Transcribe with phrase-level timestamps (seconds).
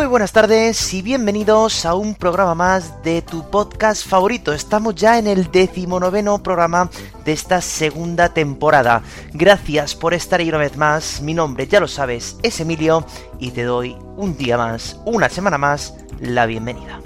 [0.00, 4.54] Muy buenas tardes y bienvenidos a un programa más de tu podcast favorito.
[4.54, 6.88] Estamos ya en el decimonoveno programa
[7.22, 9.02] de esta segunda temporada.
[9.34, 11.20] Gracias por estar ahí una vez más.
[11.20, 13.04] Mi nombre, ya lo sabes, es Emilio
[13.38, 16.98] y te doy un día más, una semana más, la bienvenida.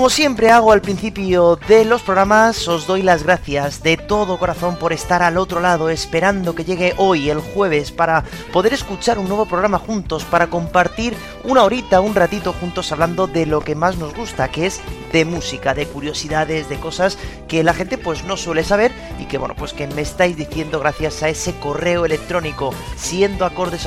[0.00, 4.76] Como siempre hago al principio de los programas, os doy las gracias de todo corazón
[4.76, 9.28] por estar al otro lado esperando que llegue hoy, el jueves, para poder escuchar un
[9.28, 13.98] nuevo programa juntos, para compartir una horita, un ratito juntos hablando de lo que más
[13.98, 14.80] nos gusta, que es
[15.12, 18.92] de música, de curiosidades, de cosas que la gente pues no suele saber
[19.30, 23.86] que bueno, pues que me estáis diciendo gracias a ese correo electrónico siendo acordes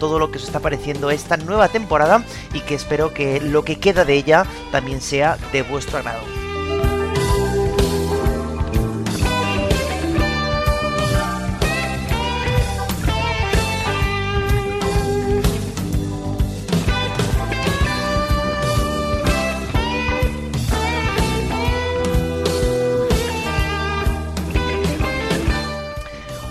[0.00, 3.78] todo lo que os está pareciendo esta nueva temporada y que espero que lo que
[3.78, 6.43] queda de ella también sea de vuestro agrado.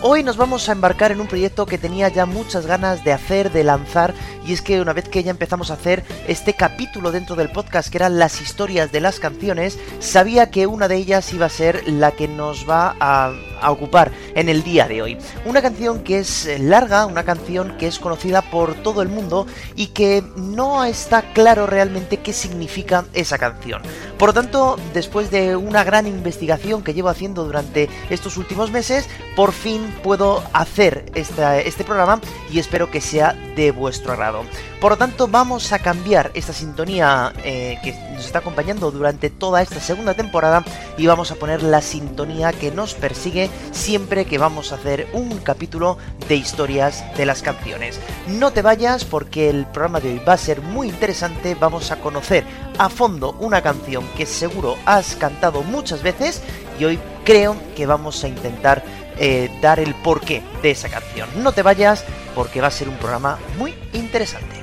[0.05, 3.53] Hoy nos vamos a embarcar en un proyecto que tenía ya muchas ganas de hacer,
[3.53, 4.13] de lanzar,
[4.45, 7.89] y es que una vez que ya empezamos a hacer este capítulo dentro del podcast,
[7.89, 11.87] que eran las historias de las canciones, sabía que una de ellas iba a ser
[11.87, 13.31] la que nos va a,
[13.65, 15.17] ocupar en el día de hoy.
[15.45, 19.87] Una canción que es larga, una canción que es conocida por todo el mundo y
[19.87, 23.81] que no está claro realmente qué significa esa canción.
[24.17, 29.07] Por lo tanto, después de una gran investigación que llevo haciendo durante estos últimos meses,
[29.35, 32.21] por fin puedo hacer este programa
[32.51, 34.43] y espero que sea de vuestro agrado.
[34.79, 39.61] Por lo tanto, vamos a cambiar esta sintonía eh, que nos está acompañando durante toda
[39.61, 40.63] esta segunda temporada
[40.97, 45.39] y vamos a poner la sintonía que nos persigue siempre que vamos a hacer un
[45.39, 45.97] capítulo
[46.27, 47.99] de historias de las canciones.
[48.27, 51.99] No te vayas porque el programa de hoy va a ser muy interesante, vamos a
[51.99, 52.43] conocer
[52.77, 56.41] a fondo una canción que seguro has cantado muchas veces
[56.79, 58.83] y hoy creo que vamos a intentar
[59.17, 61.29] eh, dar el porqué de esa canción.
[61.43, 62.03] No te vayas
[62.35, 64.62] porque va a ser un programa muy interesante.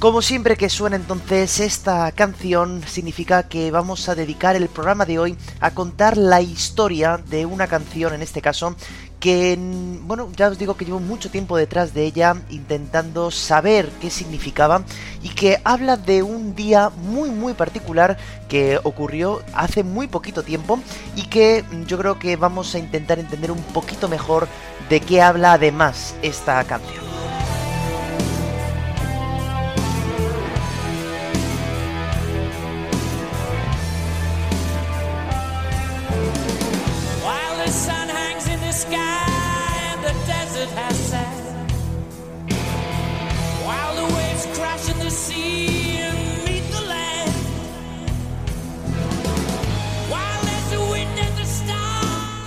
[0.00, 5.18] Como siempre que suena entonces esta canción, significa que vamos a dedicar el programa de
[5.18, 8.74] hoy a contar la historia de una canción, en este caso,
[9.20, 9.58] que,
[10.04, 14.84] bueno, ya os digo que llevo mucho tiempo detrás de ella intentando saber qué significaba
[15.22, 18.16] y que habla de un día muy muy particular
[18.48, 20.80] que ocurrió hace muy poquito tiempo
[21.14, 24.48] y que yo creo que vamos a intentar entender un poquito mejor
[24.88, 27.09] de qué habla además esta canción.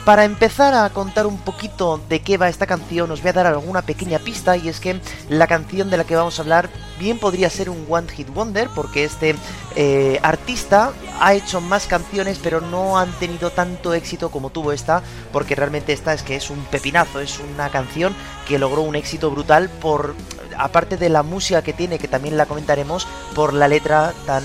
[0.06, 3.48] Para empezar a contar un poquito de qué va esta canción, os voy a dar
[3.48, 5.00] alguna pequeña pista y es que
[5.30, 8.68] la canción de la que vamos a hablar bien podría ser un One Hit Wonder
[8.76, 9.36] porque este
[9.78, 10.92] eh, artista
[11.22, 15.02] ha hecho más canciones pero no han tenido tanto éxito como tuvo esta
[15.32, 18.14] porque realmente esta es que es un pepinazo, es una canción
[18.46, 20.16] que logró un éxito brutal por
[20.58, 24.44] aparte de la música que tiene que también la comentaremos por la letra tan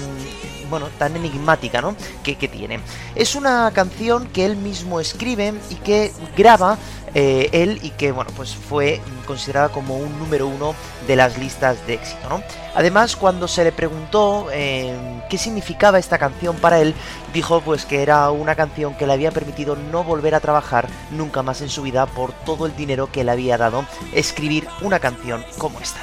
[0.68, 1.96] bueno, tan enigmática, ¿no?
[2.22, 2.80] Que, tiene.
[3.14, 6.78] Es una canción que él mismo escribe y que graba
[7.14, 10.74] eh, él y que, bueno, pues fue considerada como un número uno
[11.06, 12.42] de las listas de éxito, ¿no?
[12.74, 14.96] Además, cuando se le preguntó eh,
[15.28, 16.94] qué significaba esta canción para él,
[17.32, 21.42] dijo pues que era una canción que le había permitido no volver a trabajar nunca
[21.42, 25.44] más en su vida por todo el dinero que le había dado escribir una canción
[25.58, 26.00] como esta.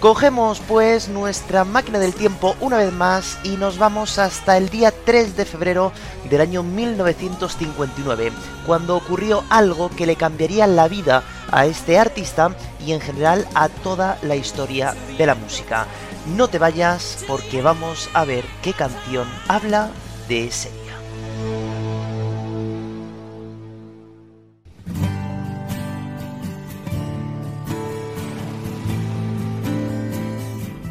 [0.00, 4.92] Cogemos pues nuestra máquina del tiempo una vez más y nos vamos hasta el día
[4.92, 5.90] 3 de febrero
[6.30, 8.30] del año 1959,
[8.64, 12.54] cuando ocurrió algo que le cambiaría la vida a este artista
[12.86, 15.88] y en general a toda la historia de la música.
[16.36, 19.90] No te vayas porque vamos a ver qué canción habla
[20.28, 20.70] de ese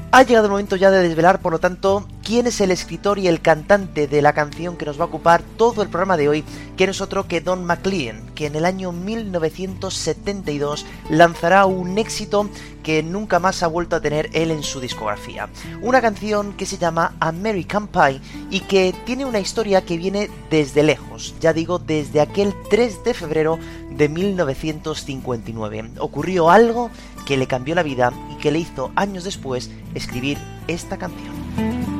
[0.09, 3.27] Ha llegado el momento ya de desvelar, por lo tanto, quién es el escritor y
[3.27, 6.45] el cantante de la canción que nos va a ocupar todo el programa de hoy,
[6.77, 12.49] que no es otro que Don McLean, que en el año 1972 lanzará un éxito
[12.83, 15.49] que nunca más ha vuelto a tener él en su discografía.
[15.81, 20.83] Una canción que se llama American Pie y que tiene una historia que viene desde
[20.83, 23.59] lejos, ya digo, desde aquel 3 de febrero
[23.91, 25.91] de 1959.
[25.99, 26.91] Ocurrió algo
[27.27, 30.37] que le cambió la vida y que le hizo años después escribir
[30.67, 31.96] esta canción.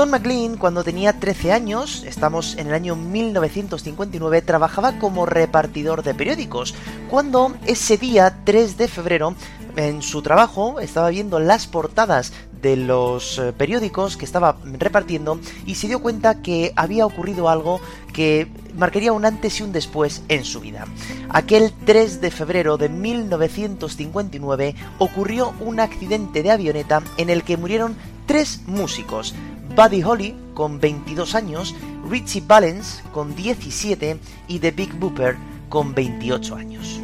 [0.00, 6.14] Don McLean, cuando tenía 13 años, estamos en el año 1959, trabajaba como repartidor de
[6.14, 6.74] periódicos,
[7.10, 9.34] cuando ese día 3 de febrero
[9.76, 12.32] en su trabajo estaba viendo las portadas
[12.62, 17.78] de los eh, periódicos que estaba repartiendo y se dio cuenta que había ocurrido algo
[18.14, 18.48] que
[18.78, 20.86] marcaría un antes y un después en su vida.
[21.28, 27.96] Aquel 3 de febrero de 1959 ocurrió un accidente de avioneta en el que murieron
[28.30, 29.34] tres músicos,
[29.74, 31.74] Buddy Holly con 22 años,
[32.08, 34.18] Richie Valens con 17
[34.48, 35.36] y The Big Booper
[35.68, 37.00] con 28 años.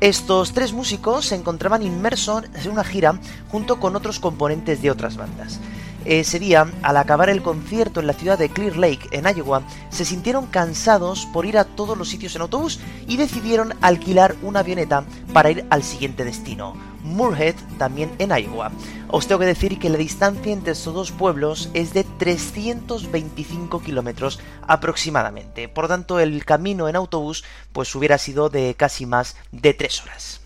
[0.00, 3.18] Estos tres músicos se encontraban inmersos en una gira
[3.50, 5.58] junto con otros componentes de otras bandas.
[6.04, 10.04] Ese día, al acabar el concierto en la ciudad de Clear Lake, en Iowa, se
[10.04, 12.78] sintieron cansados por ir a todos los sitios en autobús
[13.08, 16.74] y decidieron alquilar una avioneta para ir al siguiente destino,
[17.08, 18.70] Moorhead, también en Iowa.
[19.08, 24.38] Os tengo que decir que la distancia entre estos dos pueblos es de 325 kilómetros
[24.66, 25.68] aproximadamente.
[25.68, 30.02] Por lo tanto, el camino en autobús pues hubiera sido de casi más de 3
[30.02, 30.40] horas.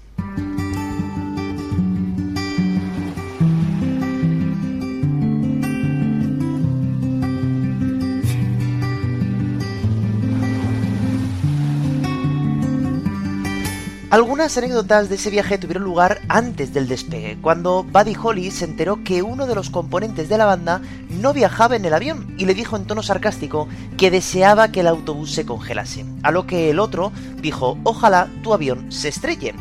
[14.13, 19.03] Algunas anécdotas de ese viaje tuvieron lugar antes del despegue, cuando Buddy Holly se enteró
[19.03, 22.53] que uno de los componentes de la banda no viajaba en el avión y le
[22.53, 26.79] dijo en tono sarcástico que deseaba que el autobús se congelase, a lo que el
[26.79, 29.55] otro dijo ojalá tu avión se estrelle.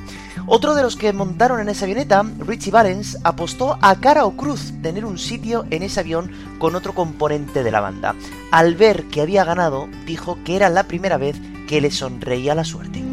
[0.47, 4.73] Otro de los que montaron en esa avioneta, Richie Valens, apostó a cara o cruz
[4.81, 6.29] tener un sitio en ese avión
[6.59, 8.15] con otro componente de la banda.
[8.51, 11.37] Al ver que había ganado, dijo que era la primera vez
[11.69, 13.10] que le sonreía la suerte.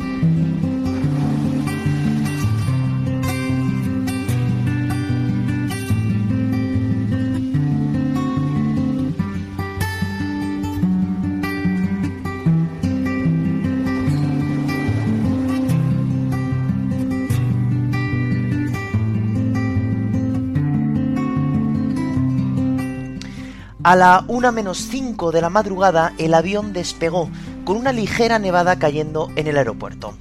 [23.89, 27.31] A la 1 menos 5 de la madrugada el avión despegó
[27.65, 30.13] con una ligera nevada cayendo en el aeropuerto.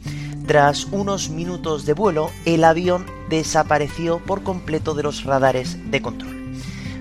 [0.46, 6.56] Tras unos minutos de vuelo, el avión desapareció por completo de los radares de control.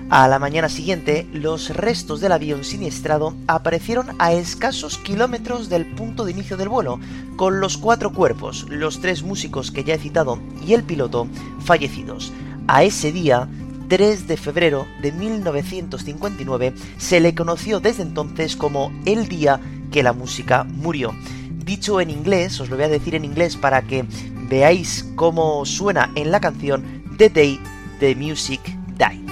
[0.09, 6.25] A la mañana siguiente, los restos del avión siniestrado aparecieron a escasos kilómetros del punto
[6.25, 6.99] de inicio del vuelo,
[7.37, 11.29] con los cuatro cuerpos, los tres músicos que ya he citado y el piloto
[11.61, 12.33] fallecidos.
[12.67, 13.47] A ese día,
[13.87, 19.59] 3 de febrero de 1959 se le conoció desde entonces como el día
[19.91, 21.13] que la música murió.
[21.65, 24.05] Dicho en inglés, os lo voy a decir en inglés para que
[24.49, 27.59] veáis cómo suena en la canción The Day
[27.99, 28.61] the Music
[28.97, 29.26] Died.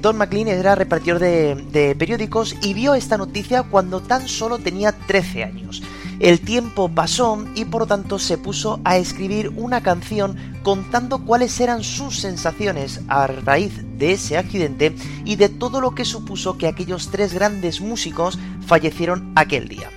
[0.00, 4.92] Don McLean era repartidor de, de periódicos y vio esta noticia cuando tan solo tenía
[4.92, 5.82] 13 años.
[6.22, 11.58] El tiempo pasó y por lo tanto se puso a escribir una canción contando cuáles
[11.58, 14.94] eran sus sensaciones a raíz de ese accidente
[15.24, 19.90] y de todo lo que supuso que aquellos tres grandes músicos fallecieron aquel día.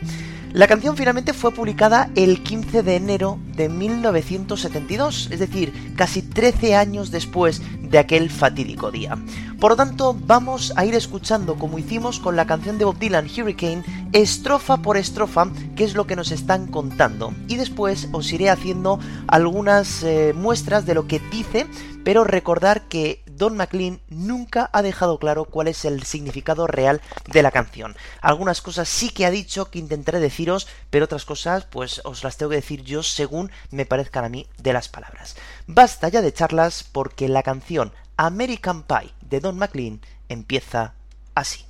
[0.56, 6.76] La canción finalmente fue publicada el 15 de enero de 1972, es decir, casi 13
[6.76, 9.18] años después de aquel fatídico día.
[9.60, 13.26] Por lo tanto, vamos a ir escuchando, como hicimos con la canción de Bob Dylan
[13.26, 13.84] Hurricane,
[14.14, 17.34] estrofa por estrofa, qué es lo que nos están contando.
[17.50, 18.98] Y después os iré haciendo
[19.28, 21.68] algunas eh, muestras de lo que dice,
[22.06, 27.02] pero recordar que Don McLean nunca ha dejado claro cuál es el significado real
[27.32, 27.96] de la canción.
[28.22, 32.38] Algunas cosas sí que ha dicho que intentaré deciros, pero otras cosas pues os las
[32.38, 35.36] tengo que decir yo según me parezcan a mí de las palabras.
[35.68, 40.00] Basta ya de charlas porque la canción American Pie de Don McLean
[40.30, 40.94] empieza
[41.34, 41.66] así.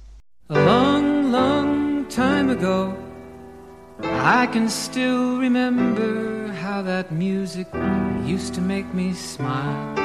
[0.50, 2.96] A long, long time ago,
[4.02, 7.68] I can still remember how that music
[8.24, 10.05] used to make me smile.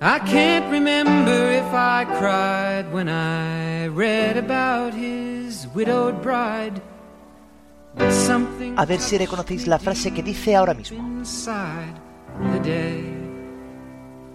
[0.00, 6.82] I can't remember if I cried when I read about his widowed bride.
[7.96, 10.98] But something A ver si reconocéis la frase que dice ahora mismo.
[10.98, 11.94] inside
[12.52, 13.04] the day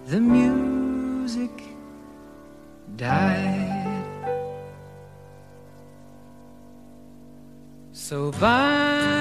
[0.08, 1.52] the music
[2.96, 3.78] died.
[7.92, 9.11] So bye,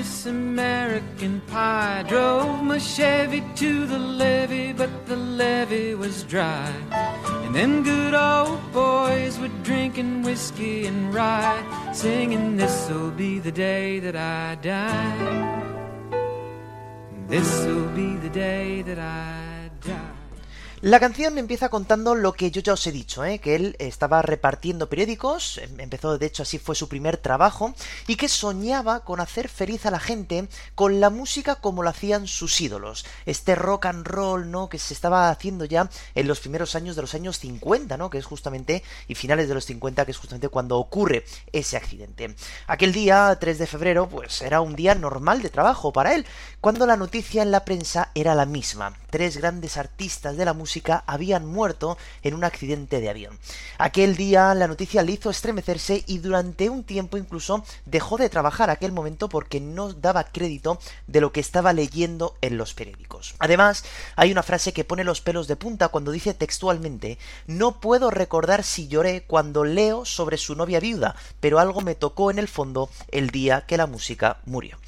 [0.00, 2.06] Miss American Pie.
[2.08, 6.72] Drove my Chevy to the levee, but the levee was dry.
[7.44, 13.98] And them good old boys were drinking whiskey and rye, singing, This'll be the day
[13.98, 15.70] that I die.
[17.28, 19.49] This'll be the day that I die.
[20.82, 23.38] La canción empieza contando lo que yo ya os he dicho, ¿eh?
[23.38, 27.74] que él estaba repartiendo periódicos, em- empezó de hecho así fue su primer trabajo,
[28.06, 32.26] y que soñaba con hacer feliz a la gente con la música como lo hacían
[32.26, 33.04] sus ídolos.
[33.26, 34.70] Este rock and roll, ¿no?
[34.70, 38.08] Que se estaba haciendo ya en los primeros años de los años 50, ¿no?
[38.08, 42.34] Que es justamente, y finales de los 50, que es justamente cuando ocurre ese accidente.
[42.66, 46.24] Aquel día, 3 de febrero, pues era un día normal de trabajo para él,
[46.62, 48.96] cuando la noticia en la prensa era la misma.
[49.10, 50.69] Tres grandes artistas de la música
[51.06, 53.38] habían muerto en un accidente de avión.
[53.78, 58.70] Aquel día la noticia le hizo estremecerse y durante un tiempo incluso dejó de trabajar
[58.70, 63.34] aquel momento porque no daba crédito de lo que estaba leyendo en los periódicos.
[63.38, 63.84] Además,
[64.16, 68.64] hay una frase que pone los pelos de punta cuando dice textualmente No puedo recordar
[68.64, 72.90] si lloré cuando leo sobre su novia viuda, pero algo me tocó en el fondo
[73.10, 74.78] el día que la música murió.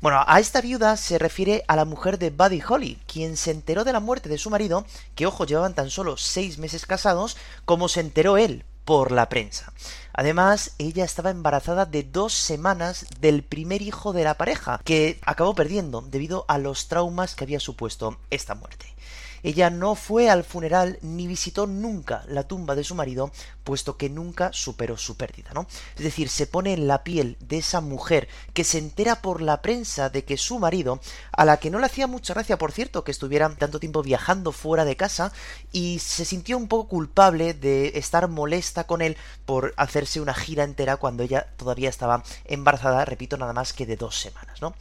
[0.00, 3.82] Bueno, a esta viuda se refiere a la mujer de Buddy Holly, quien se enteró
[3.82, 4.86] de la muerte de su marido,
[5.16, 9.72] que ojo, llevaban tan solo seis meses casados, como se enteró él por la prensa.
[10.12, 15.56] Además, ella estaba embarazada de dos semanas del primer hijo de la pareja, que acabó
[15.56, 18.94] perdiendo debido a los traumas que había supuesto esta muerte.
[19.42, 23.30] Ella no fue al funeral ni visitó nunca la tumba de su marido,
[23.64, 25.66] puesto que nunca superó su pérdida, ¿no?
[25.96, 29.62] Es decir, se pone en la piel de esa mujer que se entera por la
[29.62, 31.00] prensa de que su marido,
[31.32, 34.52] a la que no le hacía mucha gracia, por cierto, que estuviera tanto tiempo viajando
[34.52, 35.32] fuera de casa,
[35.72, 40.64] y se sintió un poco culpable de estar molesta con él por hacerse una gira
[40.64, 44.74] entera cuando ella todavía estaba embarazada, repito, nada más que de dos semanas, ¿no?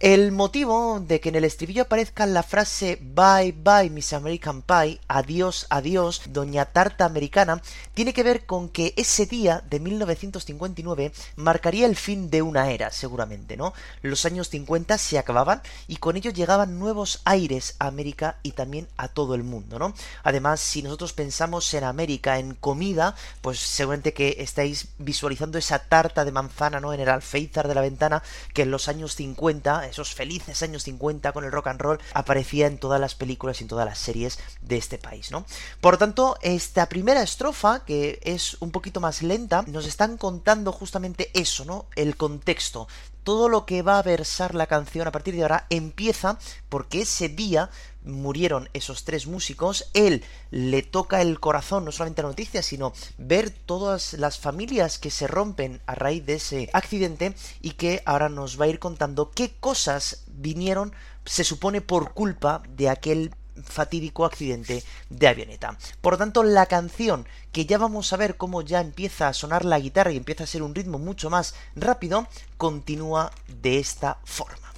[0.00, 4.98] El motivo de que en el estribillo aparezca la frase Bye bye Miss American Pie,
[5.06, 7.62] adiós, adiós, doña tarta americana,
[7.94, 12.90] tiene que ver con que ese día de 1959 marcaría el fin de una era,
[12.90, 13.72] seguramente, ¿no?
[14.02, 18.88] Los años 50 se acababan y con ello llegaban nuevos aires a América y también
[18.96, 19.94] a todo el mundo, ¿no?
[20.24, 26.24] Además, si nosotros pensamos en América, en comida, pues seguramente que estáis visualizando esa tarta
[26.24, 26.92] de manzana, ¿no?
[26.92, 31.32] En el alféizar de la ventana que en los años 50 esos felices años 50
[31.32, 34.38] con el rock and roll, aparecía en todas las películas y en todas las series
[34.60, 35.44] de este país, ¿no?
[35.80, 41.30] Por tanto, esta primera estrofa, que es un poquito más lenta, nos están contando justamente
[41.34, 41.86] eso, ¿no?
[41.96, 42.88] El contexto
[43.24, 46.38] todo lo que va a versar la canción a partir de ahora empieza
[46.68, 47.70] porque ese día
[48.04, 53.50] murieron esos tres músicos, él le toca el corazón no solamente la noticia, sino ver
[53.50, 58.60] todas las familias que se rompen a raíz de ese accidente y que ahora nos
[58.60, 60.92] va a ir contando qué cosas vinieron,
[61.24, 65.76] se supone, por culpa de aquel fatídico accidente de avioneta.
[66.00, 69.64] Por lo tanto, la canción, que ya vamos a ver cómo ya empieza a sonar
[69.64, 73.30] la guitarra y empieza a ser un ritmo mucho más rápido, continúa
[73.62, 74.72] de esta forma.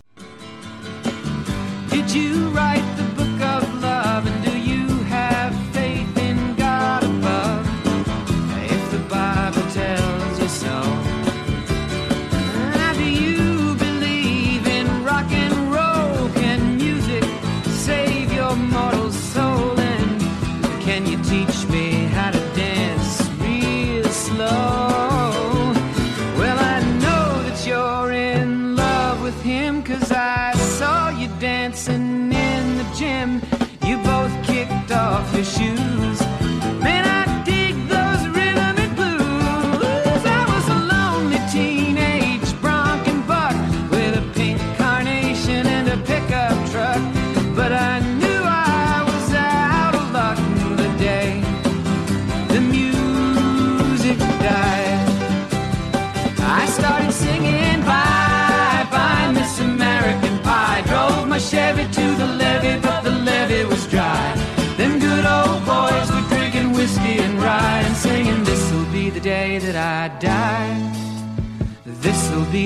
[1.91, 4.06] Did you write the book of love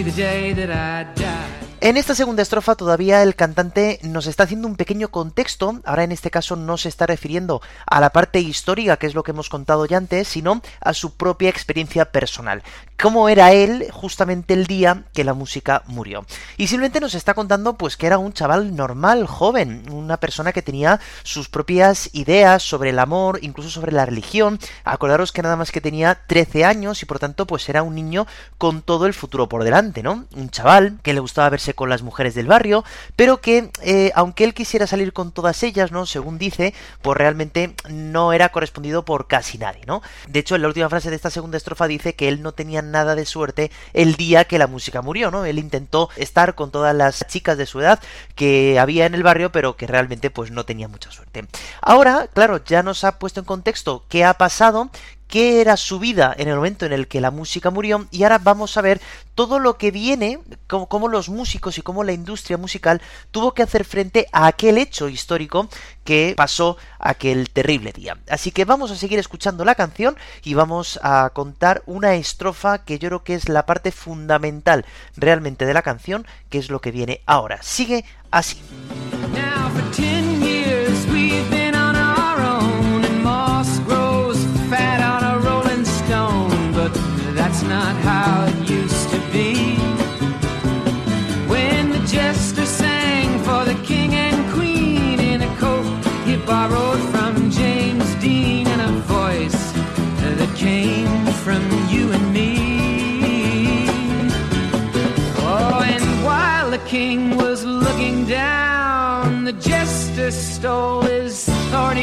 [0.02, 1.39] the day that I die.
[1.82, 6.12] En esta segunda estrofa todavía el cantante nos está haciendo un pequeño contexto, ahora en
[6.12, 9.48] este caso no se está refiriendo a la parte histórica, que es lo que hemos
[9.48, 12.62] contado ya antes, sino a su propia experiencia personal.
[13.00, 16.26] Cómo era él justamente el día que la música murió.
[16.58, 20.60] Y simplemente nos está contando pues que era un chaval normal, joven, una persona que
[20.60, 24.58] tenía sus propias ideas sobre el amor, incluso sobre la religión.
[24.84, 28.26] Acordaros que nada más que tenía 13 años y por tanto pues era un niño
[28.58, 30.26] con todo el futuro por delante, ¿no?
[30.36, 32.84] Un chaval que le gustaba verse con las mujeres del barrio,
[33.16, 36.06] pero que eh, aunque él quisiera salir con todas ellas, ¿no?
[36.06, 40.02] Según dice, pues realmente no era correspondido por casi nadie, ¿no?
[40.28, 42.82] De hecho, en la última frase de esta segunda estrofa dice que él no tenía
[42.82, 45.44] nada de suerte el día que la música murió, ¿no?
[45.44, 48.00] Él intentó estar con todas las chicas de su edad
[48.34, 51.46] que había en el barrio, pero que realmente pues no tenía mucha suerte.
[51.80, 54.90] Ahora, claro, ya nos ha puesto en contexto qué ha pasado,
[55.30, 58.38] qué era su vida en el momento en el que la música murió y ahora
[58.38, 59.00] vamos a ver
[59.34, 63.84] todo lo que viene, cómo, los músicos y cómo la industria musical tuvo que hacer
[63.84, 65.68] frente a aquel hecho histórico
[66.04, 68.18] que pasó aquel terrible día.
[68.28, 72.98] Así que vamos a seguir escuchando la canción y vamos a contar una estrofa que
[72.98, 74.84] yo creo que es la parte fundamental
[75.16, 77.62] realmente de la canción, que es lo que viene ahora.
[77.62, 78.60] Sigue así.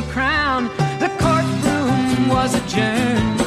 [0.03, 0.65] Crown.
[0.99, 3.46] The courtroom was adjourned.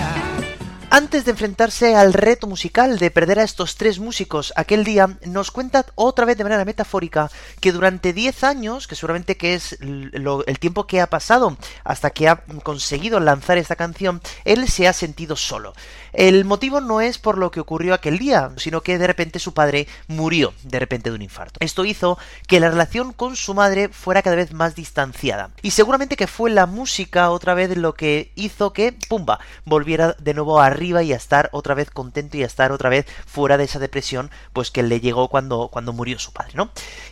[0.93, 5.49] Antes de enfrentarse al reto musical de perder a estos tres músicos aquel día, nos
[5.49, 10.59] cuenta otra vez de manera metafórica que durante 10 años, que seguramente que es el
[10.59, 15.37] tiempo que ha pasado hasta que ha conseguido lanzar esta canción, él se ha sentido
[15.37, 15.73] solo.
[16.11, 19.53] El motivo no es por lo que ocurrió aquel día, sino que de repente su
[19.53, 21.57] padre murió de repente de un infarto.
[21.61, 25.51] Esto hizo que la relación con su madre fuera cada vez más distanciada.
[25.61, 30.33] Y seguramente que fue la música otra vez lo que hizo que, pumba, volviera de
[30.33, 33.65] nuevo a y a estar otra vez contento y a estar otra vez fuera de
[33.65, 36.71] esa depresión pues que le llegó cuando, cuando murió su padre, ¿no?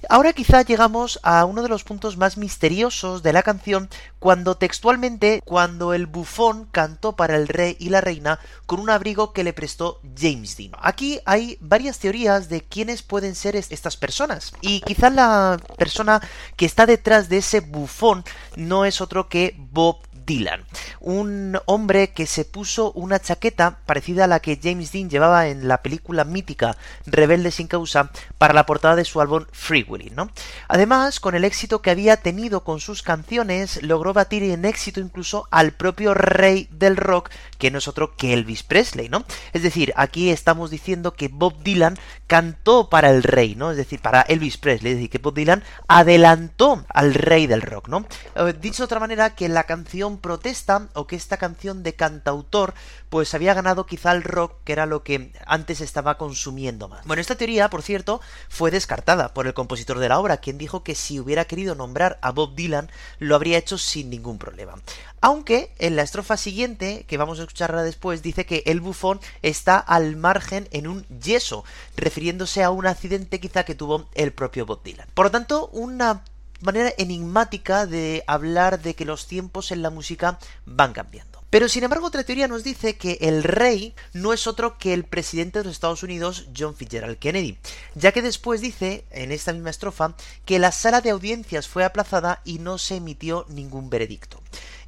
[0.09, 5.41] Ahora quizá llegamos a uno de los puntos más misteriosos de la canción cuando textualmente,
[5.45, 9.53] cuando el bufón cantó para el rey y la reina con un abrigo que le
[9.53, 10.71] prestó James Dean.
[10.81, 16.21] Aquí hay varias teorías de quiénes pueden ser estas personas y quizá la persona
[16.55, 18.23] que está detrás de ese bufón
[18.55, 19.97] no es otro que Bob
[20.29, 20.63] Dylan,
[20.99, 25.67] un hombre que se puso una chaqueta parecida a la que James Dean llevaba en
[25.67, 30.29] la película mítica Rebelde sin causa para la portada de su álbum Free Willy, ¿no?
[30.67, 35.47] Además, con el éxito que había tenido con sus canciones, logró batir en éxito incluso
[35.49, 39.25] al propio rey del rock, que no es otro que Elvis Presley, ¿no?
[39.51, 43.71] Es decir, aquí estamos diciendo que Bob Dylan cantó para el rey, ¿no?
[43.71, 47.87] Es decir, para Elvis Presley, es decir, que Bob Dylan adelantó al rey del rock,
[47.87, 48.05] ¿no?
[48.35, 52.73] Eh, dicho de otra manera, que la canción protesta o que esta canción de cantautor
[53.09, 57.05] pues había ganado quizá el rock que era lo que antes estaba consumiendo más.
[57.05, 60.83] Bueno, esta teoría, por cierto, fue descartada por el compositor de la obra, quien dijo
[60.83, 64.75] que si hubiera querido nombrar a Bob Dylan lo habría hecho sin ningún problema.
[65.21, 69.77] Aunque en la estrofa siguiente, que vamos a escucharla después, dice que el bufón está
[69.77, 71.65] al margen en un yeso,
[71.97, 75.07] refiriéndose a un accidente quizá que tuvo el propio Bob Dylan.
[75.13, 76.23] Por lo tanto, una
[76.61, 81.39] manera enigmática de hablar de que los tiempos en la música van cambiando.
[81.49, 85.03] Pero sin embargo otra teoría nos dice que el rey no es otro que el
[85.03, 87.57] presidente de los Estados Unidos, John Fitzgerald Kennedy,
[87.95, 90.13] ya que después dice, en esta misma estrofa,
[90.45, 94.39] que la sala de audiencias fue aplazada y no se emitió ningún veredicto.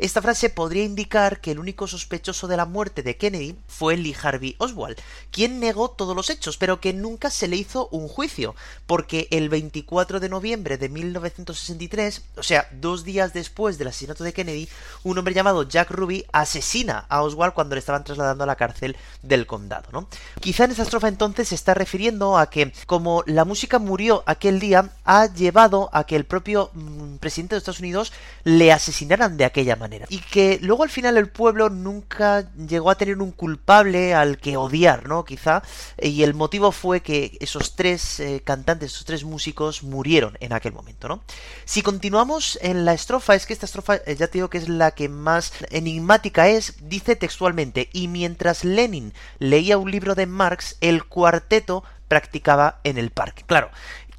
[0.01, 4.15] Esta frase podría indicar que el único sospechoso de la muerte de Kennedy fue Lee
[4.19, 4.97] Harvey Oswald,
[5.29, 8.55] quien negó todos los hechos, pero que nunca se le hizo un juicio,
[8.87, 14.33] porque el 24 de noviembre de 1963, o sea, dos días después del asesinato de
[14.33, 14.67] Kennedy,
[15.03, 18.97] un hombre llamado Jack Ruby asesina a Oswald cuando le estaban trasladando a la cárcel
[19.21, 20.07] del condado, ¿no?
[20.39, 24.59] Quizá en esta estrofa entonces se está refiriendo a que, como la música murió aquel
[24.59, 28.11] día, ha llevado a que el propio mm, presidente de Estados Unidos
[28.43, 29.90] le asesinaran de aquella manera.
[30.09, 34.57] Y que luego al final el pueblo nunca llegó a tener un culpable al que
[34.57, 35.25] odiar, ¿no?
[35.25, 35.63] Quizá.
[36.01, 40.73] Y el motivo fue que esos tres eh, cantantes, esos tres músicos murieron en aquel
[40.73, 41.23] momento, ¿no?
[41.65, 44.69] Si continuamos en la estrofa, es que esta estrofa, eh, ya te digo que es
[44.69, 50.77] la que más enigmática es, dice textualmente, y mientras Lenin leía un libro de Marx,
[50.81, 53.43] el cuarteto practicaba en el parque.
[53.45, 53.71] Claro,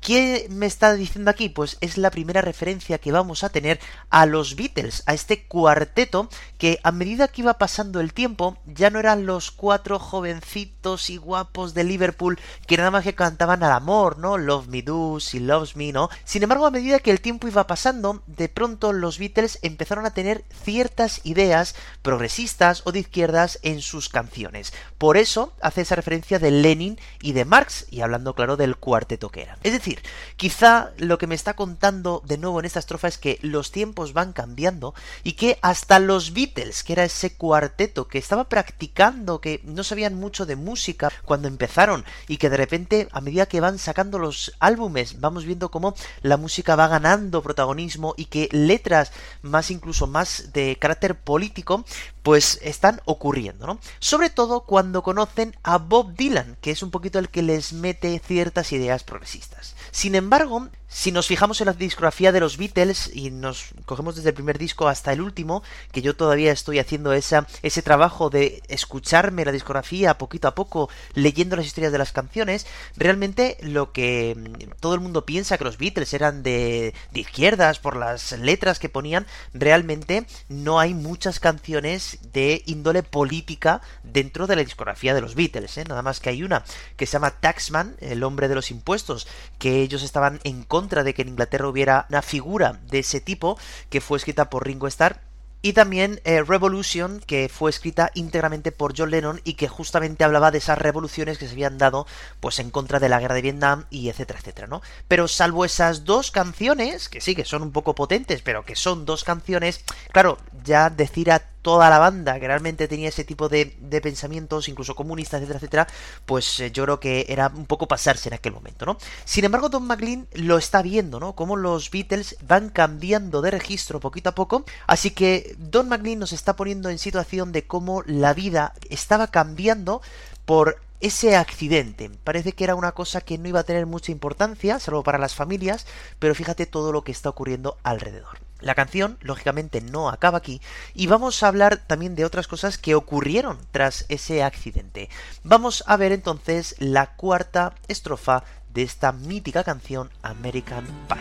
[0.03, 1.49] ¿Qué me está diciendo aquí?
[1.49, 3.79] Pues es la primera referencia que vamos a tener
[4.11, 8.91] a los Beatles, a este cuarteto que a medida que iba pasando el tiempo ya
[8.91, 13.71] no eran los cuatro jovencitos y guapos de Liverpool que nada más que cantaban al
[13.71, 14.39] amor, ¿no?
[14.39, 16.11] Love Me Do, She Loves Me, ¿no?
[16.25, 20.15] Sin embargo, a medida que el tiempo iba pasando, de pronto los Beatles empezaron a
[20.15, 24.73] tener ciertas ideas progresistas o de izquierdas en sus canciones.
[24.99, 29.31] Por eso hace esa referencia de Lenin y de Marx, y hablando claro del cuarteto
[29.31, 29.59] que eran.
[29.63, 29.92] Es decir,
[30.37, 34.13] quizá lo que me está contando de nuevo en esta estrofa es que los tiempos
[34.13, 39.61] van cambiando y que hasta los Beatles, que era ese cuarteto que estaba practicando, que
[39.65, 43.79] no sabían mucho de música cuando empezaron y que de repente a medida que van
[43.79, 49.71] sacando los álbumes vamos viendo cómo la música va ganando protagonismo y que letras más
[49.71, 51.85] incluso más de carácter político
[52.23, 53.79] pues están ocurriendo, ¿no?
[53.99, 58.21] Sobre todo cuando conocen a Bob Dylan, que es un poquito el que les mete
[58.25, 59.75] ciertas ideas progresistas.
[59.91, 64.29] Sin embargo, si nos fijamos en la discografía de los Beatles y nos cogemos desde
[64.29, 68.63] el primer disco hasta el último, que yo todavía estoy haciendo esa, ese trabajo de
[68.69, 74.37] escucharme la discografía poquito a poco, leyendo las historias de las canciones, realmente lo que
[74.37, 78.79] mm, todo el mundo piensa que los Beatles eran de, de izquierdas por las letras
[78.79, 85.23] que ponían, realmente no hay muchas canciones de índole política dentro de la discografía de
[85.23, 85.85] los Beatles, ¿eh?
[85.89, 86.65] nada más que hay una
[86.99, 89.27] que se llama Taxman, el hombre de los impuestos,
[89.59, 93.21] que ellos estaban en contra contra de que en Inglaterra hubiera una figura de ese
[93.21, 93.57] tipo
[93.89, 95.21] que fue escrita por Ringo Starr
[95.65, 100.51] y también eh, Revolution, que fue escrita íntegramente por John Lennon y que justamente hablaba
[100.51, 102.05] de esas revoluciones que se habían dado
[102.41, 104.83] pues en contra de la guerra de Vietnam y etcétera, etcétera, ¿no?
[105.07, 109.07] Pero salvo esas dos canciones, que sí, que son un poco potentes, pero que son
[109.07, 113.77] dos canciones, claro, ya decir a toda la banda que realmente tenía ese tipo de,
[113.81, 115.87] de pensamientos, incluso comunistas, etcétera, etcétera,
[116.27, 118.99] pues eh, yo creo que era un poco pasarse en aquel momento, ¿no?
[119.25, 121.35] Sin embargo, Don McLean lo está viendo, ¿no?
[121.35, 126.33] Cómo los Beatles van cambiando de registro poquito a poco, así que Don McLean nos
[126.33, 130.03] está poniendo en situación de cómo la vida estaba cambiando
[130.45, 132.11] por ese accidente.
[132.25, 135.35] Parece que era una cosa que no iba a tener mucha importancia, salvo para las
[135.35, 135.87] familias,
[136.19, 138.42] pero fíjate todo lo que está ocurriendo alrededor.
[138.63, 140.61] La canción, lógicamente, no acaba aquí
[140.95, 145.11] y vamos a hablar también de otras cosas que ocurrieron tras ese accidente.
[145.43, 151.19] Vamos a ver entonces la cuarta estrofa de esta mítica canción American Pie.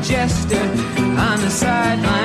[0.00, 2.19] Pass with the jester on the sidelines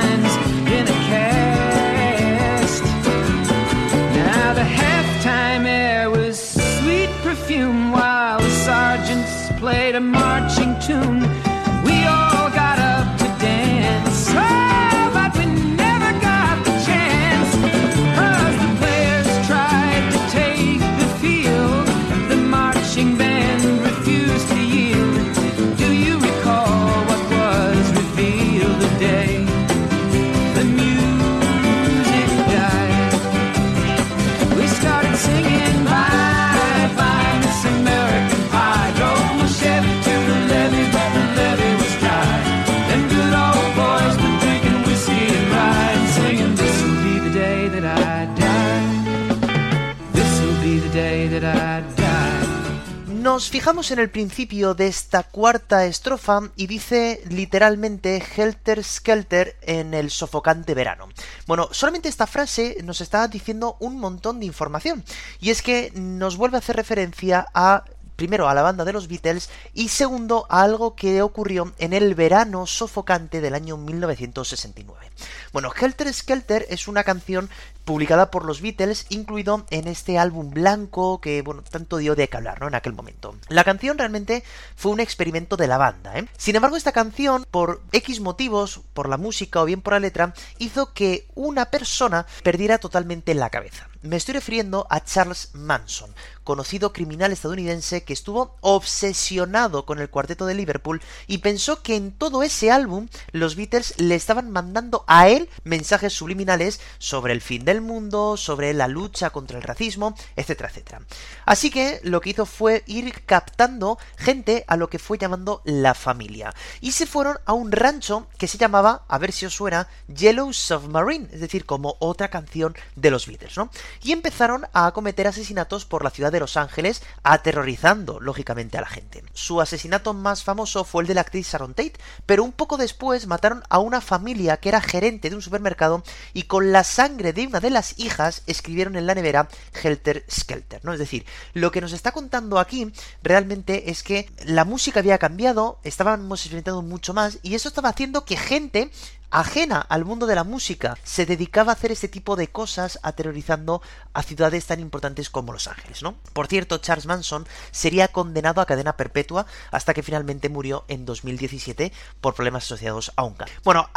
[53.56, 60.10] fijamos en el principio de esta cuarta estrofa y dice literalmente Helter Skelter en el
[60.10, 61.08] sofocante verano.
[61.46, 65.02] Bueno, solamente esta frase nos está diciendo un montón de información
[65.40, 67.84] y es que nos vuelve a hacer referencia a
[68.16, 72.14] primero a la banda de los Beatles y segundo a algo que ocurrió en el
[72.14, 75.10] verano sofocante del año 1969.
[75.52, 77.48] Bueno, Helter Skelter es una canción
[77.86, 82.36] publicada por los Beatles, incluido en este álbum blanco que, bueno, tanto dio de que
[82.36, 82.68] hablar, ¿no?
[82.68, 83.36] En aquel momento.
[83.48, 84.42] La canción realmente
[84.74, 86.28] fue un experimento de la banda, ¿eh?
[86.36, 90.34] Sin embargo, esta canción, por X motivos, por la música o bien por la letra,
[90.58, 93.88] hizo que una persona perdiera totalmente la cabeza.
[94.02, 100.46] Me estoy refiriendo a Charles Manson, conocido criminal estadounidense que estuvo obsesionado con el cuarteto
[100.46, 105.28] de Liverpool y pensó que en todo ese álbum los Beatles le estaban mandando a
[105.28, 110.68] él mensajes subliminales sobre el fin del mundo, sobre la lucha contra el racismo, etcétera,
[110.68, 111.00] etcétera.
[111.44, 115.94] Así que lo que hizo fue ir captando gente a lo que fue llamando la
[115.94, 116.54] familia.
[116.80, 120.52] Y se fueron a un rancho que se llamaba, a ver si os suena, Yellow
[120.52, 123.70] Submarine, es decir, como otra canción de los Beatles, ¿no?
[124.02, 128.88] Y empezaron a cometer asesinatos por la ciudad de Los Ángeles, aterrorizando, lógicamente, a la
[128.88, 129.24] gente.
[129.32, 133.26] Su asesinato más famoso fue el de la actriz Sharon Tate, pero un poco después
[133.26, 137.46] mataron a una familia que era gerente de un supermercado y con la sangre de
[137.46, 139.48] una de las hijas escribieron en la nevera
[139.82, 140.92] Helter Skelter, ¿no?
[140.92, 145.78] Es decir, lo que nos está contando aquí realmente es que la música había cambiado,
[145.82, 148.90] estábamos experimentando mucho más y eso estaba haciendo que gente
[149.30, 153.82] ajena al mundo de la música se dedicaba a hacer este tipo de cosas aterrorizando
[154.12, 156.14] a ciudades tan importantes como Los Ángeles, ¿no?
[156.32, 161.92] Por cierto, Charles Manson sería condenado a cadena perpetua hasta que finalmente murió en 2017
[162.20, 163.60] por problemas asociados a un cáncer.
[163.64, 163.88] Bueno,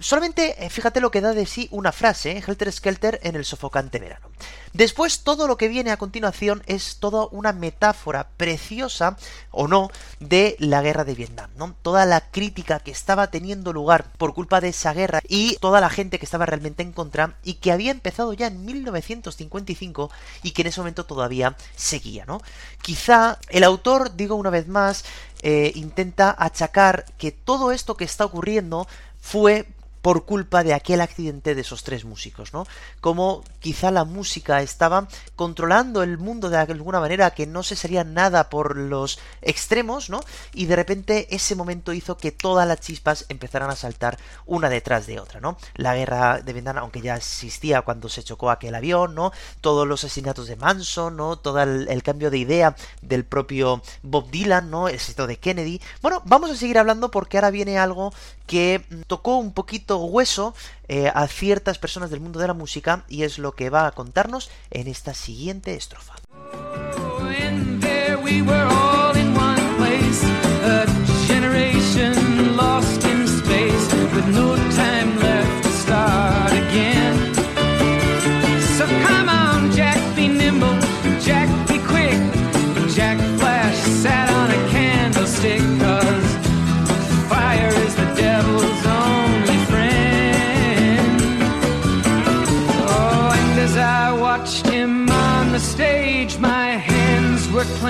[0.00, 2.44] solamente eh, fíjate lo que da de sí una frase, ¿eh?
[2.46, 4.28] Helter Skelter en el sofocante verano.
[4.72, 9.16] Después todo lo que viene a continuación es toda una metáfora preciosa
[9.50, 9.90] o no
[10.20, 11.74] de la guerra de Vietnam, ¿no?
[11.82, 15.90] Toda la crítica que estaba teniendo lugar por culpa de esa guerra y toda la
[15.90, 20.10] gente que estaba realmente en contra y que había empezado ya en 1955
[20.42, 22.40] y que en ese momento todavía seguía, ¿no?
[22.82, 25.04] Quizá el autor, digo una vez más,
[25.42, 28.86] eh, intenta achacar que todo esto que está ocurriendo
[29.20, 29.66] fue
[30.02, 32.66] por culpa de aquel accidente de esos tres músicos, ¿no?
[33.00, 38.04] Como quizá la música estaba controlando el mundo de alguna manera que no se sería
[38.04, 40.20] nada por los extremos, ¿no?
[40.54, 45.06] Y de repente ese momento hizo que todas las chispas empezaran a saltar una detrás
[45.06, 45.58] de otra, ¿no?
[45.74, 49.32] La guerra de Vietnam, aunque ya existía cuando se chocó aquel avión, ¿no?
[49.60, 51.36] Todos los asesinatos de Manson, ¿no?
[51.36, 54.88] Todo el, el cambio de idea del propio Bob Dylan, ¿no?
[54.88, 55.80] El éxito de Kennedy.
[56.02, 58.12] Bueno, vamos a seguir hablando porque ahora viene algo
[58.46, 60.54] que tocó un poquito hueso
[60.88, 63.92] eh, a ciertas personas del mundo de la música y es lo que va a
[63.92, 66.14] contarnos en esta siguiente estrofa.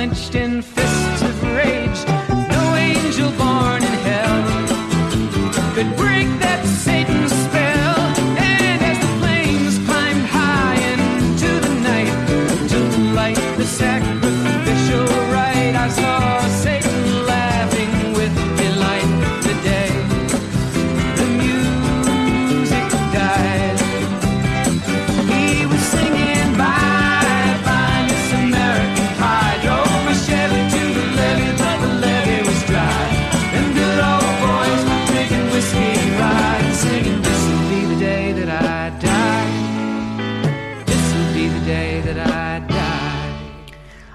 [0.00, 0.79] quenched in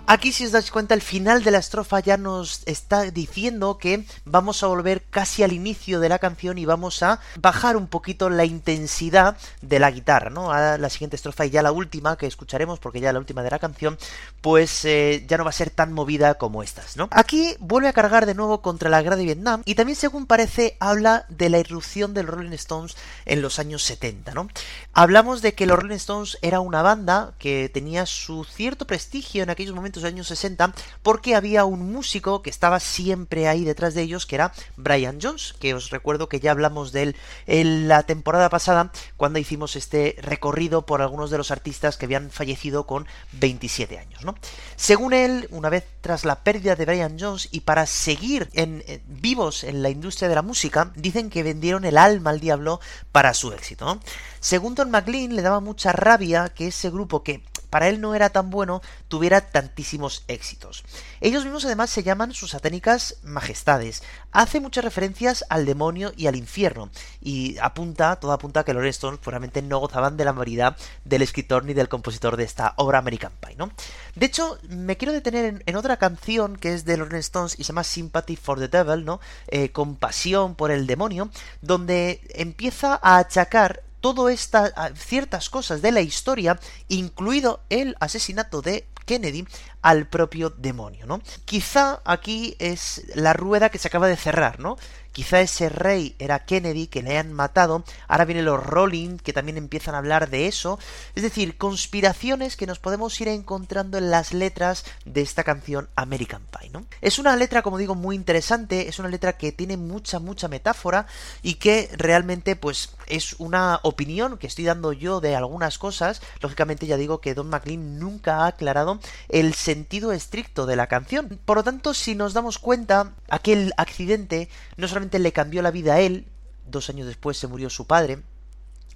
[0.07, 4.05] Aquí si os dais cuenta el final de la estrofa ya nos está diciendo que
[4.23, 8.29] vamos a volver casi al inicio de la canción y vamos a bajar un poquito
[8.29, 10.51] la intensidad de la guitarra, ¿no?
[10.51, 13.49] A la siguiente estrofa y ya la última que escucharemos porque ya la última de
[13.49, 13.97] la canción
[14.41, 17.07] pues eh, ya no va a ser tan movida como estas, ¿no?
[17.09, 20.77] Aquí vuelve a cargar de nuevo contra la guerra de Vietnam y también según parece
[20.79, 24.49] habla de la irrupción de los Rolling Stones en los años 70, ¿no?
[24.93, 29.49] Hablamos de que los Rolling Stones era una banda que tenía su cierto prestigio en
[29.49, 34.25] aquellos momentos años 60 porque había un músico que estaba siempre ahí detrás de ellos
[34.25, 37.15] que era Brian Jones, que os recuerdo que ya hablamos de él
[37.47, 42.29] en la temporada pasada cuando hicimos este recorrido por algunos de los artistas que habían
[42.31, 44.36] fallecido con 27 años, ¿no?
[44.75, 49.63] Según él, una vez tras la pérdida de Brian Jones y para seguir en, vivos
[49.63, 52.79] en la industria de la música, dicen que vendieron el alma al diablo
[53.12, 53.99] para su éxito.
[54.39, 57.43] Según Don McLean, le daba mucha rabia que ese grupo que
[57.75, 60.85] para él no era tan bueno, tuviera tantísimos éxitos.
[61.19, 64.01] Ellos mismos además se llaman sus satánicas majestades.
[64.31, 68.85] Hace muchas referencias al demonio y al infierno, y apunta, todo apunta a que los
[68.85, 72.99] Stones puramente no gozaban de la mayoría del escritor ni del compositor de esta obra
[72.99, 73.69] American Pie, ¿no?
[74.15, 77.73] De hecho, me quiero detener en, otra canción que es de los Stones y se
[77.73, 79.19] llama Sympathy for the Devil, ¿no?
[79.49, 81.29] Eh, compasión por el demonio,
[81.61, 88.87] donde empieza a achacar todo estas ciertas cosas de la historia, incluido el asesinato de
[89.07, 89.47] Kennedy
[89.85, 91.21] al propio demonio, ¿no?
[91.45, 94.77] Quizá aquí es la rueda que se acaba de cerrar, ¿no?
[95.11, 97.85] Quizá ese rey era Kennedy, que le han matado.
[98.09, 100.77] Ahora vienen los Rolling, que también empiezan a hablar de eso.
[101.15, 106.41] Es decir, conspiraciones que nos podemos ir encontrando en las letras de esta canción American
[106.51, 106.85] Pie, ¿no?
[106.99, 108.89] Es una letra, como digo, muy interesante.
[108.89, 111.07] Es una letra que tiene mucha, mucha metáfora
[111.41, 116.21] y que realmente, pues, es una opinión que estoy dando yo de algunas cosas.
[116.41, 119.74] Lógicamente, ya digo que Don McLean nunca ha aclarado el sentido
[120.13, 121.39] estricto de la canción.
[121.45, 125.95] Por lo tanto, si nos damos cuenta, aquel accidente no solamente le cambió la vida
[125.95, 126.27] a él,
[126.67, 128.23] dos años después se murió su padre,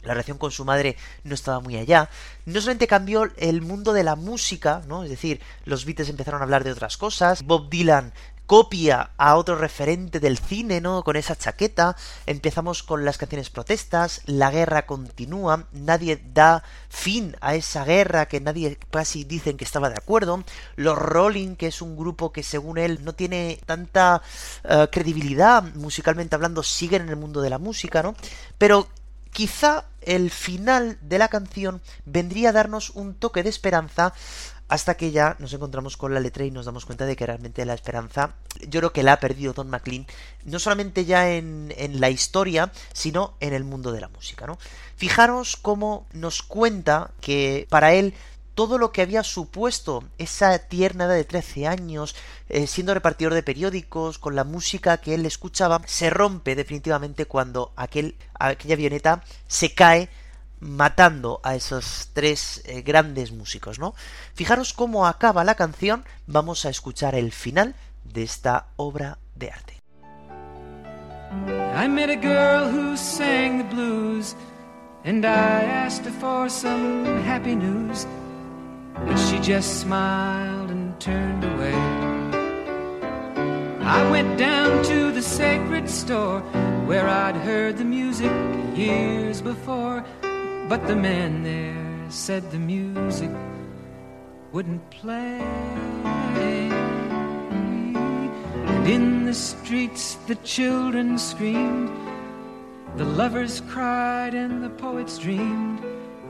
[0.03, 2.09] la relación con su madre no estaba muy allá.
[2.45, 5.03] No solamente cambió el mundo de la música, ¿no?
[5.03, 7.43] Es decir, los Beatles empezaron a hablar de otras cosas.
[7.43, 8.13] Bob Dylan
[8.49, 11.03] copia a otro referente del cine, ¿no?
[11.03, 11.95] Con esa chaqueta.
[12.25, 18.41] Empezamos con las canciones protestas, la guerra continúa, nadie da fin a esa guerra que
[18.41, 20.43] nadie casi dicen que estaba de acuerdo.
[20.77, 24.23] Los Rolling, que es un grupo que según él no tiene tanta
[24.63, 28.15] eh, credibilidad musicalmente hablando, siguen en el mundo de la música, ¿no?
[28.57, 28.87] Pero
[29.31, 34.11] quizá el final de la canción vendría a darnos un toque de esperanza
[34.69, 37.65] hasta que ya nos encontramos con la letra y nos damos cuenta de que realmente
[37.65, 40.05] la esperanza, yo creo que la ha perdido Don McLean,
[40.45, 44.57] no solamente ya en, en la historia, sino en el mundo de la música, ¿no?
[44.95, 48.13] Fijaros cómo nos cuenta que para él
[48.59, 52.13] todo lo que había supuesto esa tierna edad de 13 años,
[52.49, 57.71] eh, siendo repartidor de periódicos, con la música que él escuchaba, se rompe definitivamente cuando
[57.77, 60.09] aquel, aquella avioneta se cae
[60.59, 63.95] matando a esos tres eh, grandes músicos, ¿no?
[64.33, 69.79] Fijaros cómo acaba la canción, vamos a escuchar el final de esta obra de arte.
[71.75, 74.35] I met a girl who sang the blues,
[75.05, 78.07] and I asked her for some happy news,
[79.05, 81.75] but she just smiled and turned away.
[83.81, 86.41] I went down to the sacred store
[86.85, 88.31] where I'd heard the music
[88.75, 90.03] years before.
[90.69, 93.31] But the man there said the music
[94.51, 95.39] wouldn't play.
[98.67, 101.89] And in the streets the children screamed,
[102.97, 105.81] the lovers cried, and the poets dreamed,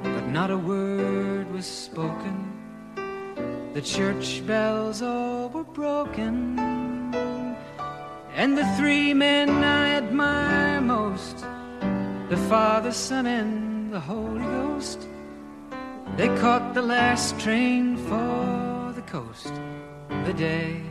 [0.03, 2.37] but not a word was spoken.
[3.73, 6.57] The church bells all were broken.
[8.35, 11.45] And the three men I admire most,
[12.29, 15.07] the Father, Son, and the Holy Ghost.
[16.17, 19.53] They caught the last train for the coast
[20.25, 20.81] the day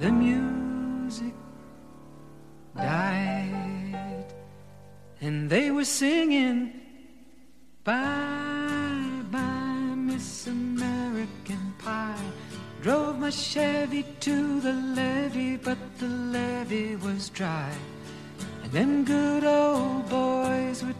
[0.00, 1.34] the music
[2.74, 4.26] died.
[5.20, 6.72] And they were singing,
[7.84, 12.30] Bye, bye, Miss American Pie.
[12.80, 17.70] Drove my Chevy to the levee, but the levee was dry.
[18.62, 20.99] And them good old boys were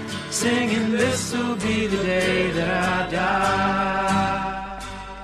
[0.41, 4.20] singing, This'll be the day that I die.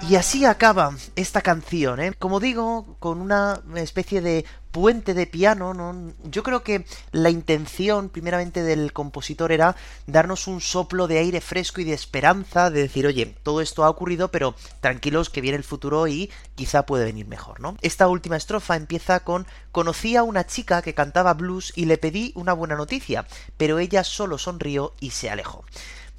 [0.09, 2.13] Y así acaba esta canción, ¿eh?
[2.17, 6.13] Como digo, con una especie de puente de piano, ¿no?
[6.23, 11.81] Yo creo que la intención, primeramente, del compositor era darnos un soplo de aire fresco
[11.81, 15.65] y de esperanza, de decir, oye, todo esto ha ocurrido, pero tranquilos que viene el
[15.65, 17.75] futuro y quizá puede venir mejor, ¿no?
[17.81, 22.31] Esta última estrofa empieza con conocí a una chica que cantaba blues y le pedí
[22.35, 23.27] una buena noticia,
[23.57, 25.65] pero ella solo sonrió y se alejó.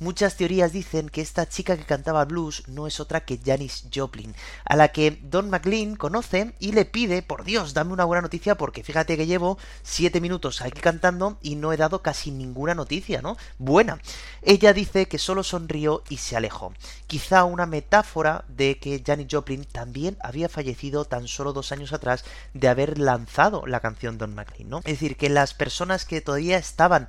[0.00, 4.34] Muchas teorías dicen que esta chica que cantaba blues no es otra que Janis Joplin,
[4.64, 8.56] a la que Don McLean conoce y le pide, por Dios, dame una buena noticia
[8.56, 13.22] porque fíjate que llevo siete minutos aquí cantando y no he dado casi ninguna noticia,
[13.22, 13.36] ¿no?
[13.58, 14.00] Buena.
[14.42, 16.72] Ella dice que solo sonrió y se alejó.
[17.08, 22.24] Quizá una metáfora de que Janis Joplin también había fallecido tan solo dos años atrás
[22.54, 24.78] de haber lanzado la canción Don McLean, ¿no?
[24.78, 27.08] Es decir, que las personas que todavía estaban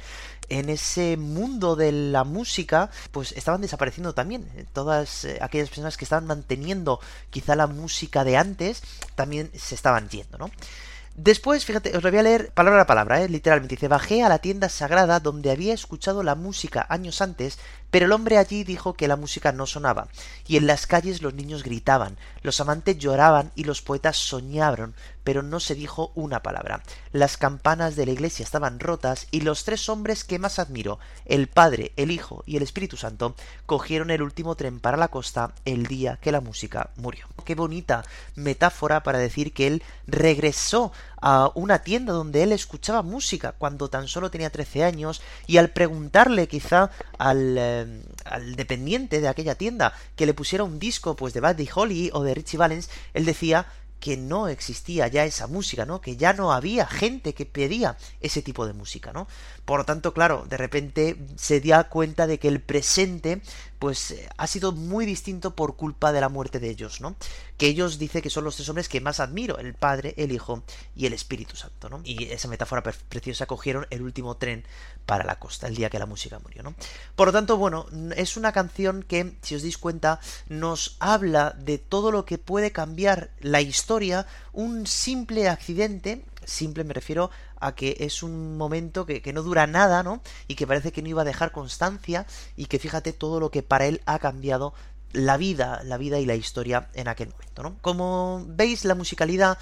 [0.49, 4.47] en ese mundo de la música, pues estaban desapareciendo también.
[4.73, 8.81] Todas eh, aquellas personas que estaban manteniendo quizá la música de antes,
[9.15, 10.51] también se estaban yendo, ¿no?
[11.15, 13.27] Después, fíjate, os lo voy a leer palabra a palabra, ¿eh?
[13.27, 13.75] literalmente.
[13.75, 17.59] Dice, bajé a la tienda sagrada donde había escuchado la música años antes,
[17.91, 20.07] pero el hombre allí dijo que la música no sonaba,
[20.47, 25.43] y en las calles los niños gritaban, los amantes lloraban y los poetas soñaban, pero
[25.43, 26.81] no se dijo una palabra.
[27.11, 31.47] Las campanas de la iglesia estaban rotas y los tres hombres que más admiro, el
[31.47, 33.35] Padre, el Hijo y el Espíritu Santo,
[33.65, 37.27] cogieron el último tren para la costa el día que la música murió.
[37.45, 38.03] Qué bonita
[38.35, 44.07] metáfora para decir que él regresó a una tienda donde él escuchaba música cuando tan
[44.07, 49.93] solo tenía 13 años y al preguntarle quizá al, eh, al dependiente de aquella tienda
[50.15, 53.67] que le pusiera un disco pues de Buddy Holly o de Richie Valens, él decía
[53.99, 56.01] que no existía ya esa música, ¿no?
[56.01, 59.27] Que ya no había gente que pedía ese tipo de música, ¿no?
[59.69, 63.39] Por lo tanto, claro, de repente se dio cuenta de que el presente
[63.77, 67.15] pues eh, ha sido muy distinto por culpa de la muerte de ellos, ¿no?
[67.55, 70.63] Que ellos dice que son los tres hombres que más admiro, el Padre, el Hijo
[70.95, 72.01] y el Espíritu Santo, ¿no?
[72.03, 74.65] Y esa metáfora preciosa cogieron el último tren
[75.05, 76.73] para la costa, el día que la música murió, ¿no?
[77.15, 77.85] Por lo tanto, bueno,
[78.17, 82.71] es una canción que, si os dais cuenta, nos habla de todo lo que puede
[82.71, 89.21] cambiar la historia, un simple accidente simple me refiero a que es un momento que,
[89.33, 90.21] no dura nada, ¿no?
[90.47, 92.25] Y que parece que no iba a dejar constancia
[92.55, 94.73] y que fíjate todo lo que para él ha cambiado
[95.11, 97.77] la vida, la vida y la historia en aquel momento, ¿no?
[97.81, 99.57] Como veis, la musicalidad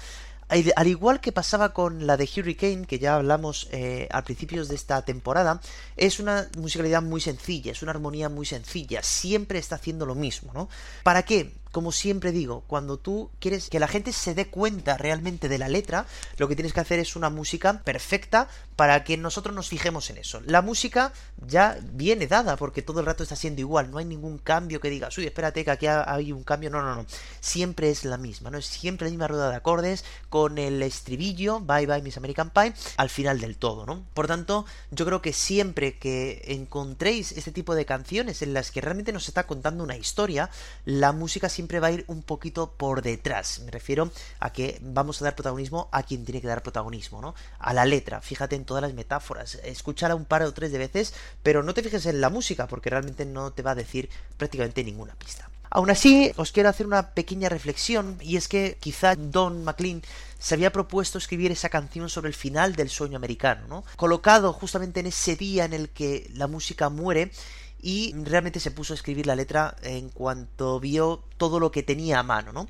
[0.48, 4.74] al igual que pasaba con la de Hurricane, que ya hablamos eh, al principio de
[4.74, 5.60] esta temporada,
[5.96, 10.52] es una musicalidad muy sencilla, es una armonía muy sencilla, siempre está haciendo lo mismo,
[10.54, 10.70] ¿no?
[11.02, 11.52] ¿Para qué?
[11.72, 15.68] Como siempre digo, cuando tú quieres que la gente se dé cuenta realmente de la
[15.68, 16.06] letra,
[16.36, 20.18] lo que tienes que hacer es una música perfecta para que nosotros nos fijemos en
[20.18, 20.40] eso.
[20.46, 21.12] La música
[21.46, 24.90] ya viene dada porque todo el rato está siendo igual, no hay ningún cambio que
[24.90, 27.06] digas, uy, espérate que aquí hay un cambio, no, no, no,
[27.40, 28.58] siempre es la misma, ¿no?
[28.58, 32.72] Es siempre la misma rueda de acordes con el estribillo, bye bye Miss American Pie,
[32.96, 34.04] al final del todo, ¿no?
[34.14, 38.80] Por tanto, yo creo que siempre que encontréis este tipo de canciones en las que
[38.80, 40.50] realmente nos está contando una historia,
[40.84, 43.58] la música siempre va a ir un poquito por detrás.
[43.64, 47.34] Me refiero a que vamos a dar protagonismo a quien tiene que dar protagonismo, ¿no?
[47.58, 48.20] A la letra.
[48.20, 49.56] Fíjate en todas las metáforas.
[49.64, 52.90] Escúchala un par o tres de veces, pero no te fijes en la música, porque
[52.90, 55.50] realmente no te va a decir prácticamente ninguna pista.
[55.68, 60.02] Aún así, os quiero hacer una pequeña reflexión, y es que quizá Don McLean
[60.38, 63.84] se había propuesto escribir esa canción sobre el final del sueño americano, ¿no?
[63.96, 67.32] Colocado justamente en ese día en el que la música muere
[67.80, 72.18] y realmente se puso a escribir la letra en cuanto vio todo lo que tenía
[72.18, 72.68] a mano, ¿no?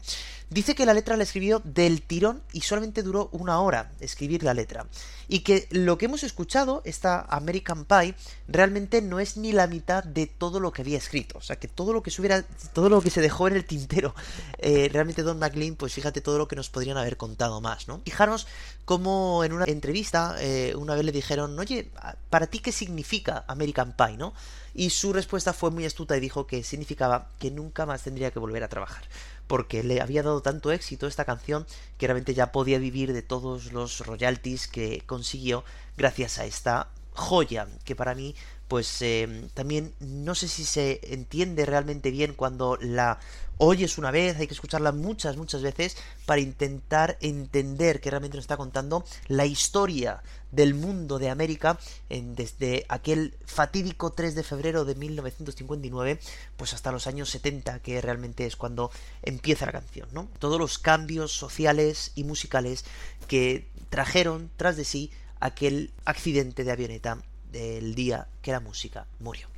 [0.51, 4.55] Dice que la letra la escribió del tirón y solamente duró una hora escribir la
[4.55, 4.87] letra.
[5.29, 8.15] Y que lo que hemos escuchado, esta American Pie,
[8.49, 11.37] realmente no es ni la mitad de todo lo que había escrito.
[11.37, 12.43] O sea, que todo lo que se hubiera,
[12.73, 14.15] todo lo que se dejó en el tintero,
[14.57, 18.01] eh, realmente Don McLean, pues fíjate todo lo que nos podrían haber contado más, ¿no?
[18.07, 18.47] Fijaros
[18.87, 21.91] cómo en una entrevista eh, una vez le dijeron, oye,
[22.31, 24.33] ¿para ti qué significa American Pie, no?
[24.75, 28.39] Y su respuesta fue muy astuta y dijo que significaba que nunca más tendría que
[28.39, 29.03] volver a trabajar
[29.49, 33.73] porque le había dado tanto éxito esta canción que realmente ya podía vivir de todos
[33.73, 35.65] los royalties que consiguió
[35.97, 38.37] gracias a esta joya que para mí
[38.69, 43.19] pues eh, también no sé si se entiende realmente bien cuando la
[43.59, 45.97] oyes una vez, hay que escucharla muchas, muchas veces
[46.27, 51.79] para intentar entender que realmente nos está contando la historia del mundo de América
[52.09, 56.21] en, desde aquel fatídico 3 de febrero de 1959
[56.57, 58.91] pues hasta los años 70 que realmente es cuando
[59.23, 60.29] empieza la canción, ¿no?
[60.39, 62.85] Todos los cambios sociales y musicales
[63.27, 67.19] que trajeron tras de sí aquel accidente de avioneta
[67.51, 69.49] del día que la música murió.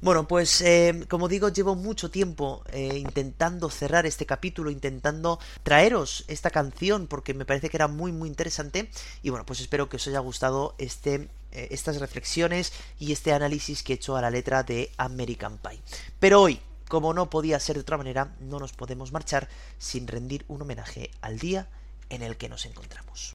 [0.00, 6.24] Bueno, pues eh, como digo, llevo mucho tiempo eh, intentando cerrar este capítulo, intentando traeros
[6.28, 8.90] esta canción porque me parece que era muy muy interesante
[9.22, 13.82] y bueno, pues espero que os haya gustado este eh, estas reflexiones y este análisis
[13.82, 15.80] que he hecho a la letra de American Pie.
[16.20, 20.44] Pero hoy, como no podía ser de otra manera, no nos podemos marchar sin rendir
[20.48, 21.68] un homenaje al día
[22.10, 23.32] en el que nos encontramos.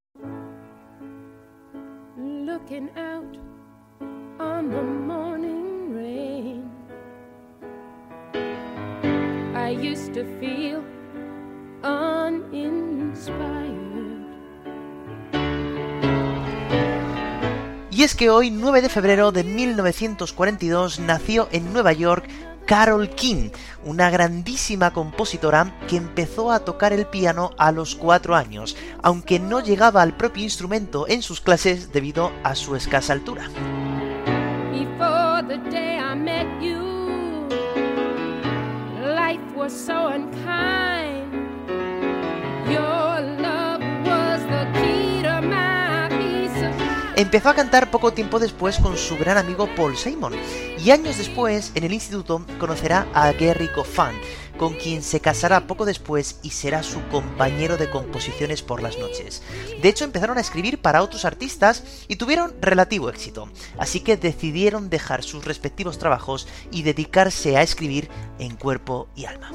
[2.16, 3.38] Looking out
[4.40, 4.82] on the
[9.80, 10.82] used to feel
[11.82, 13.78] uninspired.
[17.90, 22.28] Y es que hoy, 9 de febrero de 1942, nació en Nueva York
[22.64, 23.50] Carol King,
[23.84, 29.60] una grandísima compositora que empezó a tocar el piano a los 4 años, aunque no
[29.60, 33.48] llegaba al propio instrumento en sus clases debido a su escasa altura.
[47.16, 50.34] Empezó a cantar poco tiempo después con su gran amigo Paul Simon,
[50.78, 54.18] y años después, en el instituto, conocerá a Gary Goffin,
[54.58, 59.42] con quien se casará poco después y será su compañero de composiciones por las noches.
[59.80, 63.48] De hecho, empezaron a escribir para otros artistas y tuvieron relativo éxito,
[63.78, 69.50] así que decidieron dejar sus respectivos trabajos y dedicarse a escribir en cuerpo y alma.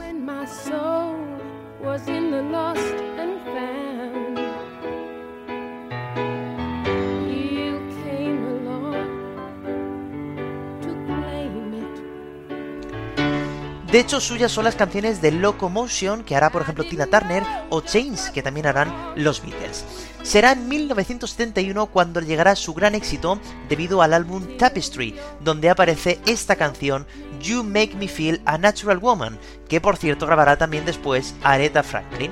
[13.94, 17.82] De hecho, suyas son las canciones de Locomotion que hará, por ejemplo, Tina Turner o
[17.82, 19.86] Chains que también harán los Beatles.
[20.24, 23.39] Será en 1971 cuando llegará su gran éxito
[23.70, 27.06] debido al álbum Tapestry, donde aparece esta canción
[27.39, 29.38] You Make Me Feel a Natural Woman,
[29.70, 32.32] que por cierto grabará también después Aretha Franklin.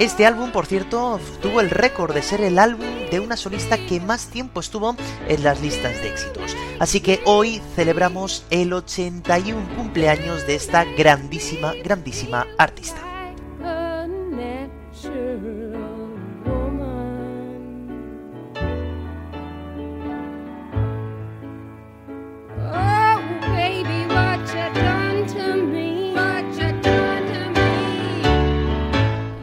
[0.00, 4.00] Este álbum, por cierto, tuvo el récord de ser el álbum de una solista que
[4.00, 4.96] más tiempo estuvo
[5.28, 6.56] en las listas de éxitos.
[6.78, 13.09] Así que hoy celebramos el 81 cumpleaños de esta grandísima, grandísima artista.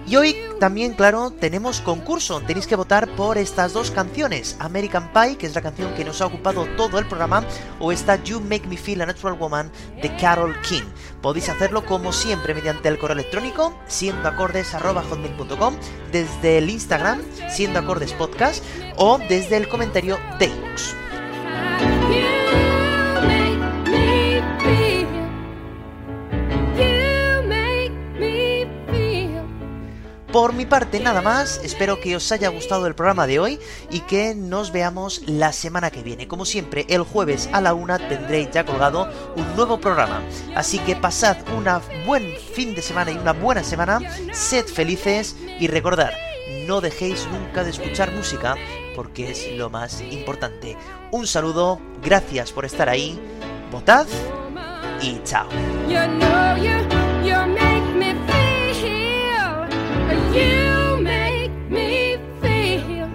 [0.08, 2.40] Y hoy también, claro, tenemos concurso.
[2.42, 4.56] Tenéis que votar por estas dos canciones.
[4.60, 7.44] American Pie, que es la canción que nos ha ocupado todo el programa,
[7.80, 9.70] o esta You Make Me Feel a Natural Woman
[10.02, 10.84] de Carol King.
[11.22, 15.76] Podéis hacerlo como siempre mediante el correo electrónico siendoacordes.com,
[16.12, 17.78] desde el Instagram siendo
[18.98, 21.07] o desde el comentario de.
[30.32, 33.60] Por mi parte nada más, espero que os haya gustado el programa de hoy
[33.90, 36.28] y que nos veamos la semana que viene.
[36.28, 40.22] Como siempre, el jueves a la una tendréis ya colgado un nuevo programa.
[40.54, 41.66] Así que pasad un
[42.06, 44.00] buen fin de semana y una buena semana,
[44.34, 46.12] sed felices y recordad,
[46.68, 48.56] no dejéis nunca de escuchar música
[48.96, 50.76] porque es lo más importante.
[51.12, 53.18] Un saludo, gracias por estar ahí,
[53.72, 54.08] votad
[55.02, 55.48] y chao.
[60.38, 63.10] You make me feel.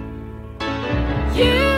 [1.33, 1.72] You